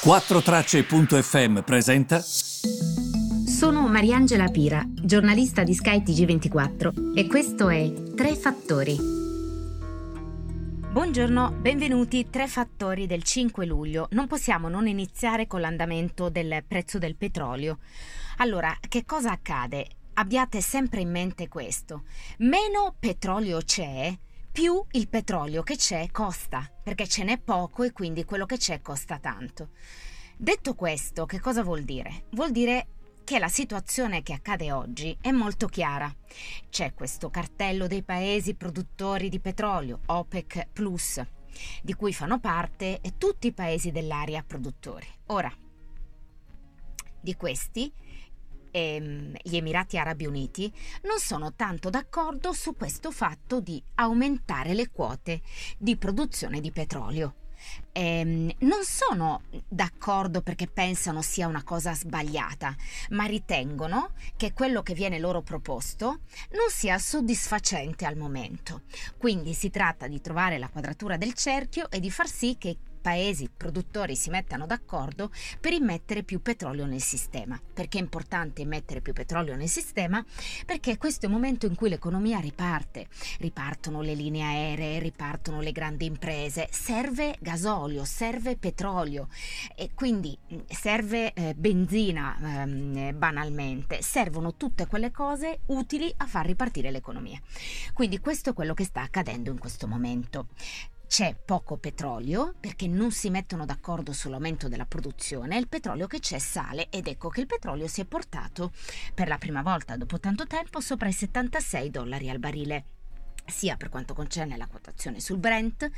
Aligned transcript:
4Tracce.fm 0.00 1.62
presenta. 1.62 2.20
Sono 2.20 3.88
Mariangela 3.88 4.46
Pira, 4.46 4.84
giornalista 4.88 5.64
di 5.64 5.74
Sky 5.74 6.02
TG24 6.04 7.16
e 7.16 7.26
questo 7.26 7.68
è 7.68 7.92
Tre 8.14 8.36
Fattori. 8.36 8.96
Buongiorno, 10.92 11.50
benvenuti. 11.50 12.30
Tre 12.30 12.46
fattori 12.46 13.08
del 13.08 13.24
5 13.24 13.66
luglio. 13.66 14.06
Non 14.12 14.28
possiamo 14.28 14.68
non 14.68 14.86
iniziare 14.86 15.48
con 15.48 15.60
l'andamento 15.60 16.28
del 16.28 16.62
prezzo 16.66 16.98
del 16.98 17.16
petrolio. 17.16 17.78
Allora, 18.36 18.72
che 18.88 19.04
cosa 19.04 19.32
accade? 19.32 19.84
Abbiate 20.14 20.60
sempre 20.60 21.00
in 21.00 21.10
mente 21.10 21.48
questo. 21.48 22.04
Meno 22.38 22.94
petrolio 22.96 23.58
c'è, 23.64 24.16
più 24.58 24.84
il 24.90 25.08
petrolio 25.08 25.62
che 25.62 25.76
c'è 25.76 26.10
costa, 26.10 26.68
perché 26.82 27.06
ce 27.06 27.22
n'è 27.22 27.38
poco 27.38 27.84
e 27.84 27.92
quindi 27.92 28.24
quello 28.24 28.44
che 28.44 28.56
c'è 28.56 28.80
costa 28.80 29.20
tanto. 29.20 29.68
Detto 30.36 30.74
questo, 30.74 31.26
che 31.26 31.38
cosa 31.38 31.62
vuol 31.62 31.84
dire? 31.84 32.24
Vuol 32.30 32.50
dire 32.50 32.88
che 33.22 33.38
la 33.38 33.46
situazione 33.46 34.24
che 34.24 34.32
accade 34.32 34.72
oggi 34.72 35.16
è 35.20 35.30
molto 35.30 35.68
chiara. 35.68 36.12
C'è 36.70 36.92
questo 36.92 37.30
cartello 37.30 37.86
dei 37.86 38.02
paesi 38.02 38.54
produttori 38.54 39.28
di 39.28 39.38
petrolio, 39.38 40.00
OPEC 40.06 40.70
Plus, 40.72 41.24
di 41.80 41.94
cui 41.94 42.12
fanno 42.12 42.40
parte 42.40 43.00
tutti 43.16 43.46
i 43.46 43.52
paesi 43.52 43.92
dell'area 43.92 44.42
produttori. 44.42 45.06
Ora, 45.26 45.52
di 47.20 47.36
questi 47.36 47.92
e 48.70 49.32
gli 49.42 49.56
Emirati 49.56 49.98
Arabi 49.98 50.26
Uniti 50.26 50.72
non 51.02 51.18
sono 51.18 51.54
tanto 51.54 51.90
d'accordo 51.90 52.52
su 52.52 52.74
questo 52.76 53.10
fatto 53.10 53.60
di 53.60 53.82
aumentare 53.96 54.74
le 54.74 54.90
quote 54.90 55.40
di 55.78 55.96
produzione 55.96 56.60
di 56.60 56.70
petrolio. 56.70 57.34
Eh, 57.92 58.54
non 58.60 58.84
sono 58.84 59.42
d'accordo 59.66 60.42
perché 60.42 60.68
pensano 60.68 61.22
sia 61.22 61.46
una 61.46 61.64
cosa 61.64 61.94
sbagliata, 61.94 62.74
ma 63.10 63.24
ritengono 63.24 64.12
che 64.36 64.52
quello 64.52 64.82
che 64.82 64.94
viene 64.94 65.18
loro 65.18 65.42
proposto 65.42 66.20
non 66.52 66.68
sia 66.70 66.98
soddisfacente 66.98 68.06
al 68.06 68.16
momento. 68.16 68.82
Quindi 69.16 69.54
si 69.54 69.70
tratta 69.70 70.06
di 70.06 70.20
trovare 70.20 70.58
la 70.58 70.68
quadratura 70.68 71.16
del 71.16 71.34
cerchio 71.34 71.90
e 71.90 71.98
di 71.98 72.10
far 72.10 72.28
sì 72.28 72.56
che 72.58 72.78
paesi 73.00 73.50
produttori 73.54 74.16
si 74.16 74.30
mettano 74.30 74.66
d'accordo 74.66 75.30
per 75.60 75.72
immettere 75.72 76.22
più 76.22 76.42
petrolio 76.42 76.86
nel 76.86 77.00
sistema. 77.00 77.60
Perché 77.72 77.98
è 77.98 78.02
importante 78.02 78.62
immettere 78.62 79.00
più 79.00 79.12
petrolio 79.12 79.56
nel 79.56 79.68
sistema? 79.68 80.24
Perché 80.66 80.96
questo 80.98 81.26
è 81.26 81.28
il 81.28 81.34
momento 81.34 81.66
in 81.66 81.74
cui 81.74 81.88
l'economia 81.88 82.38
riparte. 82.38 83.08
Ripartono 83.38 84.02
le 84.02 84.14
linee 84.14 84.42
aeree, 84.42 84.98
ripartono 84.98 85.60
le 85.60 85.72
grandi 85.72 86.06
imprese, 86.06 86.68
serve 86.70 87.36
gasolio, 87.40 88.04
serve 88.04 88.56
petrolio 88.56 89.28
e 89.74 89.90
quindi 89.94 90.36
mm, 90.52 90.58
serve 90.68 91.32
eh, 91.32 91.54
benzina 91.54 92.64
eh, 92.64 93.14
banalmente, 93.14 94.02
servono 94.02 94.54
tutte 94.54 94.86
quelle 94.86 95.10
cose 95.10 95.60
utili 95.66 96.12
a 96.18 96.26
far 96.26 96.46
ripartire 96.46 96.90
l'economia. 96.90 97.40
Quindi 97.92 98.18
questo 98.18 98.50
è 98.50 98.52
quello 98.52 98.74
che 98.74 98.84
sta 98.84 99.02
accadendo 99.02 99.50
in 99.50 99.58
questo 99.58 99.86
momento. 99.86 100.48
C'è 101.08 101.34
poco 101.34 101.78
petrolio 101.78 102.54
perché 102.60 102.86
non 102.86 103.10
si 103.10 103.30
mettono 103.30 103.64
d'accordo 103.64 104.12
sull'aumento 104.12 104.68
della 104.68 104.84
produzione, 104.84 105.56
il 105.56 105.66
petrolio 105.66 106.06
che 106.06 106.20
c'è 106.20 106.38
sale 106.38 106.90
ed 106.90 107.06
ecco 107.08 107.30
che 107.30 107.40
il 107.40 107.46
petrolio 107.46 107.88
si 107.88 108.02
è 108.02 108.04
portato 108.04 108.72
per 109.14 109.26
la 109.26 109.38
prima 109.38 109.62
volta 109.62 109.96
dopo 109.96 110.20
tanto 110.20 110.46
tempo 110.46 110.80
sopra 110.80 111.08
i 111.08 111.12
76 111.12 111.90
dollari 111.90 112.28
al 112.28 112.38
barile 112.38 112.84
sia 113.46 113.76
per 113.76 113.88
quanto 113.88 114.12
concerne 114.12 114.58
la 114.58 114.66
quotazione 114.66 115.18
sul 115.18 115.38
Brent, 115.38 115.90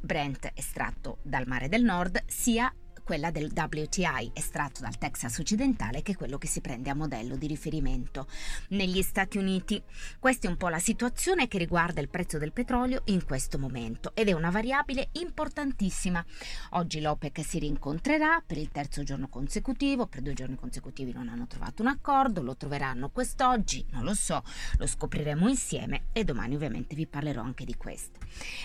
Brent 0.00 0.50
estratto 0.54 1.18
dal 1.20 1.46
mare 1.46 1.68
del 1.68 1.84
nord, 1.84 2.24
sia 2.26 2.74
quella 3.06 3.30
del 3.30 3.52
WTI 3.54 4.32
estratto 4.32 4.80
dal 4.80 4.98
Texas 4.98 5.38
occidentale 5.38 6.02
che 6.02 6.12
è 6.12 6.16
quello 6.16 6.38
che 6.38 6.48
si 6.48 6.60
prende 6.60 6.90
a 6.90 6.94
modello 6.94 7.36
di 7.36 7.46
riferimento 7.46 8.26
negli 8.70 9.00
Stati 9.00 9.38
Uniti. 9.38 9.80
Questa 10.18 10.48
è 10.48 10.50
un 10.50 10.56
po' 10.56 10.66
la 10.66 10.80
situazione 10.80 11.46
che 11.46 11.56
riguarda 11.56 12.00
il 12.00 12.08
prezzo 12.08 12.36
del 12.38 12.52
petrolio 12.52 13.02
in 13.04 13.24
questo 13.24 13.60
momento 13.60 14.10
ed 14.12 14.26
è 14.28 14.32
una 14.32 14.50
variabile 14.50 15.10
importantissima. 15.12 16.24
Oggi 16.70 17.00
l'OPEC 17.00 17.44
si 17.44 17.60
rincontrerà 17.60 18.42
per 18.44 18.58
il 18.58 18.70
terzo 18.70 19.04
giorno 19.04 19.28
consecutivo, 19.28 20.08
per 20.08 20.22
due 20.22 20.34
giorni 20.34 20.56
consecutivi 20.56 21.12
non 21.12 21.28
hanno 21.28 21.46
trovato 21.46 21.82
un 21.82 21.88
accordo, 21.88 22.42
lo 22.42 22.56
troveranno 22.56 23.10
quest'oggi, 23.10 23.86
non 23.90 24.02
lo 24.02 24.14
so, 24.14 24.42
lo 24.78 24.86
scopriremo 24.86 25.48
insieme 25.48 26.06
e 26.10 26.24
domani 26.24 26.56
ovviamente 26.56 26.96
vi 26.96 27.06
parlerò 27.06 27.40
anche 27.40 27.64
di 27.64 27.76
questo. 27.76 28.18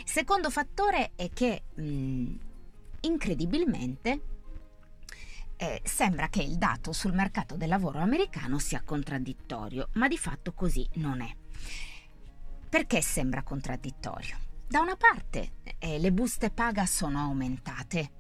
Secondo 0.03 0.50
fattore 0.50 1.12
è 1.16 1.30
che 1.31 1.66
mh, 1.75 2.50
incredibilmente 3.01 4.22
eh, 5.57 5.81
sembra 5.84 6.28
che 6.28 6.41
il 6.41 6.57
dato 6.57 6.91
sul 6.91 7.13
mercato 7.13 7.56
del 7.56 7.69
lavoro 7.69 8.00
americano 8.00 8.57
sia 8.57 8.81
contraddittorio, 8.84 9.89
ma 9.94 10.07
di 10.07 10.17
fatto 10.17 10.53
così 10.53 10.88
non 10.95 11.22
è. 11.22 11.31
Perché 12.67 13.01
sembra 13.01 13.44
contraddittorio? 13.44 14.38
Da 14.67 14.79
una 14.79 14.95
parte 14.95 15.51
eh, 15.78 16.00
le 16.00 16.12
buste 16.12 16.50
paga 16.50 16.85
sono 16.85 17.19
aumentate, 17.19 18.12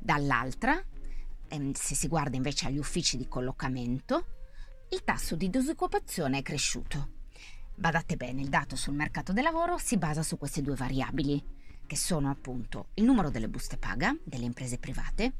dall'altra, 0.00 0.82
ehm, 1.48 1.72
se 1.72 1.94
si 1.94 2.08
guarda 2.08 2.36
invece 2.36 2.66
agli 2.66 2.78
uffici 2.78 3.16
di 3.16 3.28
collocamento, 3.28 4.26
il 4.90 5.04
tasso 5.04 5.36
di 5.36 5.48
disoccupazione 5.48 6.38
è 6.38 6.42
cresciuto. 6.42 7.20
Badate 7.74 8.16
bene, 8.16 8.42
il 8.42 8.48
dato 8.48 8.76
sul 8.76 8.94
mercato 8.94 9.32
del 9.32 9.44
lavoro 9.44 9.78
si 9.78 9.96
basa 9.96 10.22
su 10.22 10.36
queste 10.36 10.60
due 10.60 10.74
variabili, 10.74 11.42
che 11.92 11.98
sono 11.98 12.30
appunto 12.30 12.88
il 12.94 13.04
numero 13.04 13.28
delle 13.28 13.50
buste 13.50 13.76
paga 13.76 14.16
delle 14.24 14.46
imprese 14.46 14.78
private 14.78 15.34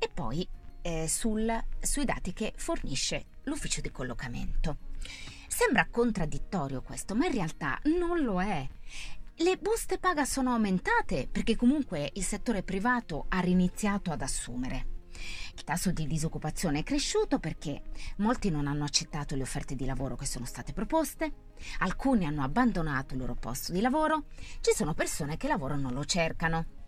e 0.00 0.10
poi 0.12 0.44
eh, 0.82 1.06
sul, 1.06 1.48
sui 1.78 2.04
dati 2.04 2.32
che 2.32 2.52
fornisce 2.56 3.26
l'ufficio 3.44 3.80
di 3.80 3.92
collocamento. 3.92 4.78
Sembra 5.46 5.86
contraddittorio 5.88 6.82
questo, 6.82 7.14
ma 7.14 7.26
in 7.26 7.32
realtà 7.32 7.78
non 7.84 8.20
lo 8.20 8.42
è. 8.42 8.68
Le 9.36 9.56
buste 9.58 9.98
paga 9.98 10.24
sono 10.24 10.50
aumentate 10.50 11.28
perché 11.30 11.54
comunque 11.54 12.10
il 12.14 12.24
settore 12.24 12.64
privato 12.64 13.26
ha 13.28 13.38
riniziato 13.38 14.10
ad 14.10 14.22
assumere. 14.22 14.91
Il 15.54 15.64
tasso 15.64 15.90
di 15.92 16.06
disoccupazione 16.06 16.80
è 16.80 16.82
cresciuto 16.82 17.38
perché 17.38 17.82
molti 18.18 18.50
non 18.50 18.66
hanno 18.66 18.84
accettato 18.84 19.34
le 19.34 19.42
offerte 19.42 19.74
di 19.74 19.84
lavoro 19.84 20.16
che 20.16 20.26
sono 20.26 20.44
state 20.44 20.72
proposte, 20.72 21.32
alcuni 21.78 22.26
hanno 22.26 22.42
abbandonato 22.42 23.14
il 23.14 23.20
loro 23.20 23.34
posto 23.34 23.72
di 23.72 23.80
lavoro, 23.80 24.24
ci 24.60 24.72
sono 24.74 24.94
persone 24.94 25.36
che 25.36 25.48
lavoro 25.48 25.76
non 25.76 25.92
lo 25.92 26.04
cercano. 26.04 26.80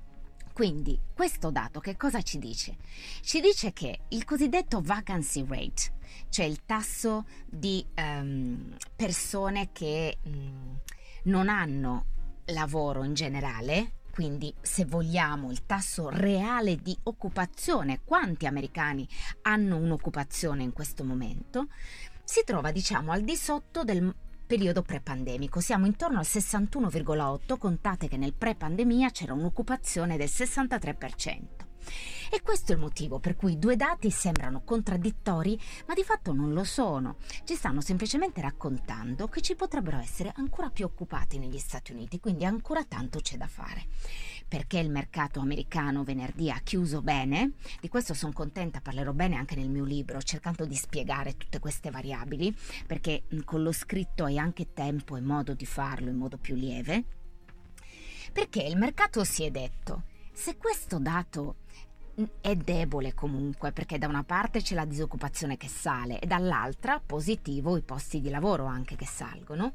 Quindi 0.53 0.99
questo 1.13 1.51
dato 1.51 1.81
che 1.81 1.97
cosa 1.97 2.23
ci 2.23 2.39
dice? 2.39 2.77
Ci 3.23 3.41
dice 3.41 3.73
che 3.73 4.03
il 4.11 4.25
cosiddetto 4.25 4.81
vacancy 4.81 5.45
rate, 5.45 5.93
cioè 6.29 6.45
il 6.45 6.65
tasso 6.65 7.27
di 7.45 7.85
um, 7.97 8.77
persone 8.95 9.71
che 9.73 10.19
um, 10.23 10.79
non 11.25 11.49
hanno 11.49 12.07
lavoro 12.47 13.03
in 13.03 13.15
generale, 13.15 13.95
quindi 14.15 14.55
se 14.61 14.85
vogliamo 14.85 15.51
il 15.51 15.67
tasso 15.67 16.09
reale 16.09 16.77
di 16.77 16.97
occupazione, 17.03 18.03
quanti 18.05 18.47
americani 18.47 19.09
hanno 19.43 19.77
un'occupazione 19.77 20.63
in 20.63 20.73
questo 20.73 21.03
momento, 21.03 21.67
si 22.23 22.45
trova 22.45 22.71
diciamo 22.71 23.11
al 23.11 23.23
di 23.23 23.35
sotto 23.35 23.83
del 23.83 24.15
periodo 24.47 24.83
pre-pandemico. 24.83 25.59
Siamo 25.59 25.87
intorno 25.87 26.21
al 26.21 26.27
61,8, 26.29 27.59
contate 27.59 28.07
che 28.07 28.17
nel 28.17 28.35
pre-pandemia 28.35 29.11
c'era 29.11 29.33
un'occupazione 29.33 30.17
del 30.17 30.29
63%. 30.29 31.64
E 32.31 32.43
questo 32.43 32.73
è 32.73 32.75
il 32.75 32.81
motivo 32.81 33.19
per 33.19 33.37
cui 33.37 33.59
due 33.59 33.77
dati 33.77 34.11
sembrano 34.11 34.63
contraddittori, 34.65 35.61
ma 35.87 35.95
di 35.95 36.03
fatto 36.03 36.33
non 36.33 36.53
lo 36.53 36.65
sono. 36.65 37.17
Ci 37.45 37.55
stanno 37.55 37.81
semplicemente 37.81 38.41
raccontando 38.41 39.29
che 39.29 39.41
ci 39.41 39.55
potrebbero 39.55 39.99
essere 39.99 40.33
ancora 40.37 40.71
più 40.71 40.85
occupati 40.85 41.39
negli 41.39 41.59
Stati 41.59 41.93
Uniti, 41.93 42.21
quindi 42.21 42.45
ancora 42.45 42.85
tanto 42.85 43.21
c'è 43.21 43.37
da 43.37 43.47
fare. 43.47 43.87
Perché 44.49 44.79
il 44.79 44.91
mercato 44.91 45.41
americano 45.41 46.05
venerdì 46.05 46.51
ha 46.51 46.61
chiuso 46.63 47.03
bene, 47.03 47.53
di 47.81 47.89
questo 47.89 48.15
sono 48.15 48.33
contenta, 48.33 48.81
parlerò 48.81 49.13
bene 49.13 49.37
anche 49.37 49.55
nel 49.55 49.71
mio 49.71 49.85
libro, 49.85 50.21
cercando 50.21 50.65
di 50.67 50.75
spiegare 50.75 51.37
tutte 51.37 51.59
queste 51.59 51.91
variabili, 51.91 52.55
perché 52.87 53.25
con 53.45 53.63
lo 53.63 53.73
scritto 53.73 54.25
hai 54.25 54.39
anche 54.39 54.73
tempo 54.73 55.17
e 55.17 55.21
modo 55.21 55.55
di 55.55 55.67
farlo 55.67 56.11
in 56.11 56.17
modo 56.17 56.37
più 56.37 56.55
lieve. 56.55 57.05
Perché 58.33 58.63
il 58.63 58.77
mercato 58.77 59.23
si 59.25 59.45
è 59.45 59.51
detto, 59.51 60.03
se 60.35 60.57
questo 60.57 60.99
dato 60.99 61.57
è 62.41 62.55
debole 62.55 63.15
comunque 63.15 63.73
perché 63.73 63.99
da 63.99 64.07
una 64.07 64.23
parte 64.23 64.61
c'è 64.63 64.75
la 64.75 64.85
disoccupazione 64.85 65.57
che 65.57 65.69
sale 65.69 66.19
e 66.21 66.27
dall'altra 66.27 67.01
positivo 67.01 67.77
i 67.77 67.83
posti 67.83 68.21
di 68.21 68.31
lavoro 68.31 68.67
anche 68.67 68.97
che 68.97 69.07
salgono. 69.07 69.75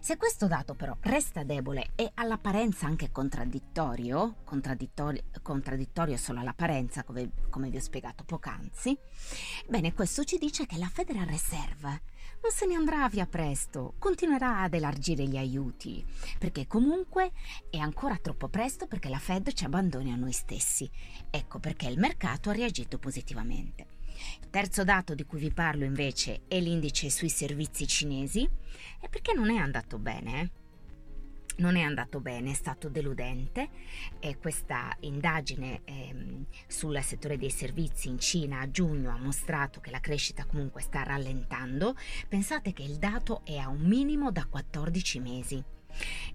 Se 0.00 0.16
questo 0.16 0.48
dato 0.48 0.74
però 0.74 0.96
resta 1.00 1.44
debole 1.44 1.90
e 1.94 2.10
all'apparenza 2.14 2.86
anche 2.86 3.12
contraddittorio, 3.12 4.36
contraddittorio, 4.44 5.22
contraddittorio 5.40 6.16
solo 6.16 6.40
all'apparenza 6.40 7.04
come, 7.04 7.30
come 7.48 7.70
vi 7.70 7.76
ho 7.76 7.80
spiegato 7.80 8.24
poc'anzi, 8.24 8.98
bene 9.68 9.94
questo 9.94 10.24
ci 10.24 10.38
dice 10.38 10.66
che 10.66 10.78
la 10.78 10.90
Federal 10.92 11.26
Reserve 11.26 12.02
non 12.42 12.50
se 12.50 12.66
ne 12.66 12.74
andrà 12.74 13.08
via 13.08 13.26
presto, 13.26 13.94
continuerà 13.98 14.60
ad 14.62 14.74
elargire 14.74 15.24
gli 15.26 15.36
aiuti, 15.36 16.04
perché 16.38 16.66
comunque 16.66 17.30
è 17.70 17.78
ancora 17.78 18.16
troppo 18.16 18.48
presto 18.48 18.86
perché 18.86 19.08
la 19.08 19.18
Fed 19.18 19.52
ci 19.52 19.64
abbandoni 19.64 20.12
a 20.12 20.16
noi 20.16 20.32
stessi. 20.32 20.90
Ecco 21.30 21.58
perché 21.58 21.86
il 21.86 21.98
mercato 21.98 22.50
ha 22.50 22.54
reagito 22.54 22.98
positivamente. 22.98 23.86
Il 24.40 24.50
terzo 24.50 24.84
dato 24.84 25.14
di 25.14 25.24
cui 25.24 25.38
vi 25.38 25.52
parlo 25.52 25.84
invece 25.84 26.42
è 26.48 26.58
l'indice 26.58 27.10
sui 27.10 27.28
servizi 27.28 27.86
cinesi 27.86 28.48
e 29.00 29.08
perché 29.08 29.32
non 29.32 29.50
è 29.50 29.56
andato 29.56 29.98
bene. 29.98 30.40
Eh? 30.40 30.61
Non 31.56 31.76
è 31.76 31.82
andato 31.82 32.20
bene, 32.20 32.50
è 32.50 32.54
stato 32.54 32.88
deludente 32.88 33.68
e 34.18 34.38
questa 34.38 34.94
indagine 35.00 35.82
ehm, 35.84 36.46
sul 36.66 37.00
settore 37.02 37.36
dei 37.36 37.50
servizi 37.50 38.08
in 38.08 38.18
Cina 38.18 38.60
a 38.60 38.70
giugno 38.70 39.10
ha 39.10 39.18
mostrato 39.18 39.80
che 39.80 39.90
la 39.90 40.00
crescita 40.00 40.44
comunque 40.44 40.80
sta 40.80 41.02
rallentando. 41.02 41.96
Pensate 42.28 42.72
che 42.72 42.82
il 42.82 42.96
dato 42.96 43.42
è 43.44 43.56
a 43.56 43.68
un 43.68 43.82
minimo 43.82 44.30
da 44.30 44.46
14 44.46 45.20
mesi. 45.20 45.62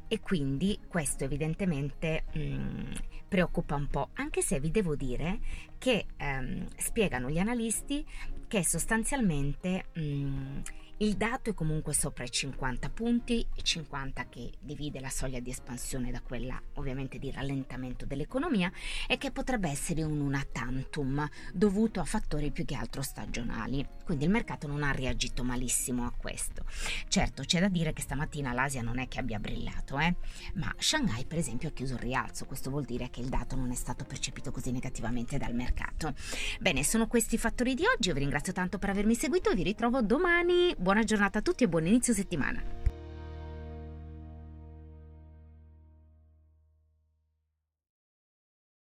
E 0.08 0.20
quindi 0.20 0.80
questo 0.88 1.24
evidentemente 1.24 2.26
mh, 2.34 2.40
mm, 2.40 2.92
preoccupa 3.28 3.76
un 3.76 3.88
po', 3.88 4.10
anche 4.14 4.42
se 4.42 4.60
vi 4.60 4.72
devo 4.72 4.96
dire 4.96 5.40
che 5.78 6.06
ehm, 6.16 6.68
spiegano 6.78 7.30
gli 7.30 7.40
analisti 7.40 8.06
che 8.48 8.64
sostanzialmente 8.64 9.86
mh, 9.94 10.02
mm, 10.02 10.60
il 11.00 11.16
dato 11.16 11.52
è 11.52 11.54
comunque 11.54 11.94
sopra 11.94 12.24
i 12.24 12.32
50 12.32 12.90
punti, 12.90 13.46
50 13.62 14.30
che 14.30 14.52
divide 14.60 15.00
la 15.00 15.10
soglia 15.10 15.40
di 15.40 15.52
espansione 15.52 16.10
da 16.10 16.22
quella 16.22 16.60
ovviamente 16.76 17.20
di 17.20 17.32
rallentamento 17.32 18.06
dell'economia 18.06 18.72
e 19.08 19.20
che 19.20 19.30
potrebbe 19.32 19.70
essere 19.70 20.02
un 20.02 20.20
una 20.20 20.44
tantum 20.52 21.28
dovuto 21.54 22.00
a 22.00 22.04
fattori 22.04 22.50
più 22.50 22.66
che 22.66 22.76
altro 22.76 23.04
stagionali. 23.04 23.86
Quindi 24.04 24.26
il 24.26 24.32
mercato 24.32 24.68
non 24.68 24.84
ha 24.84 24.92
reagito 24.92 25.44
malissimo 25.44 26.06
a 26.06 26.14
questo. 26.18 26.64
Certo, 27.08 27.44
c'è 27.44 27.60
da 27.60 27.68
dire 27.68 27.94
che 27.94 28.02
stamattina 28.02 28.54
l'Asia 28.54 28.82
non 28.82 28.98
è 28.98 29.08
che 29.08 29.20
abbia 29.20 29.38
brillato, 29.38 30.00
eh? 30.00 30.16
ma 30.56 30.74
Shanghai 30.78 31.26
per 31.26 31.38
esempio 31.38 31.70
ha 31.70 31.74
chiuso 31.74 31.94
il 31.94 32.00
rialzo, 32.00 32.46
questo 32.46 32.70
vuol 32.72 32.86
dire 32.86 33.10
che 33.12 33.20
il 33.20 33.30
dato 33.30 33.56
non 33.56 33.70
è 33.70 33.76
stato 33.76 34.04
percepito 34.04 34.50
così 34.52 34.72
negativamente 34.72 35.38
dal 35.38 35.54
mercato. 35.54 36.16
Bene, 36.60 36.84
sono 36.84 37.06
questi 37.06 37.36
i 37.36 37.38
fattori 37.38 37.76
di 37.76 37.84
oggi, 37.86 38.08
io 38.08 38.16
vi 38.16 38.22
ringrazio 38.22 38.54
tanto 38.54 38.80
per 38.80 38.90
avermi 38.90 39.14
seguito 39.14 39.54
vi 39.54 39.64
ritrovo 39.64 40.02
domani 40.02 40.74
buona 40.88 41.04
giornata 41.04 41.40
a 41.40 41.42
tutti 41.42 41.66
e 41.66 41.68
buon 41.68 41.86
inizio 41.86 42.14
settimana. 42.14 42.77